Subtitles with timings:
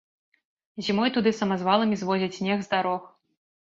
[0.87, 3.01] Зімой туды самазваламі звозяць снег з дарог.